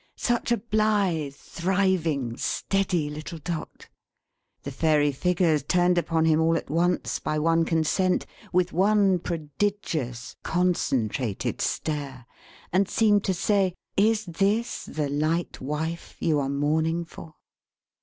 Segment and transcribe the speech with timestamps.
[0.17, 3.87] Such a blithe, thriving, steady little Dot!
[4.63, 10.37] The fairy figures turned upon him all at once, by one consent, with one prodigious
[10.41, 12.25] concentrated stare;
[12.73, 17.35] and seemed to say "Is this the light wife you are mourning for!"